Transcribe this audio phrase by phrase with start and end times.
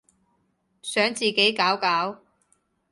[0.81, 2.21] 想自己搞搞